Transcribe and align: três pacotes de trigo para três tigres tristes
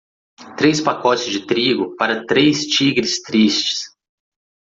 três 0.57 0.81
pacotes 0.81 1.27
de 1.27 1.45
trigo 1.45 1.95
para 1.95 2.25
três 2.25 2.65
tigres 2.65 3.21
tristes 3.21 3.95